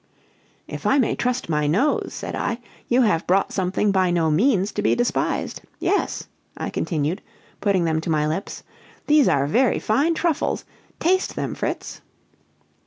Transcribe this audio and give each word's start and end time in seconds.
"If 0.67 0.87
I 0.87 0.97
may 0.97 1.15
trust 1.15 1.47
my 1.47 1.67
nose," 1.67 2.11
said 2.11 2.33
I, 2.33 2.57
"you 2.87 3.03
have 3.03 3.27
brought 3.27 3.53
something 3.53 3.91
by 3.91 4.09
no 4.09 4.31
means 4.31 4.71
to 4.71 4.81
be 4.81 4.95
despised. 4.95 5.61
Yes!" 5.77 6.23
I 6.57 6.71
continued, 6.71 7.21
putting 7.59 7.85
them 7.85 8.01
to 8.01 8.09
my 8.09 8.25
lips, 8.25 8.63
"these 9.05 9.27
are 9.27 9.45
very 9.45 9.77
fine 9.77 10.15
truffles! 10.15 10.65
Taste 10.99 11.35
them, 11.35 11.53
Fritz." 11.53 12.01